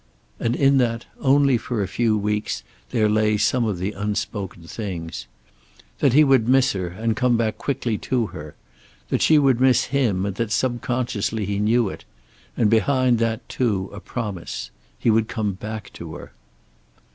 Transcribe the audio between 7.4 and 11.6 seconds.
quickly to her. That she would miss him, and that subconsciously he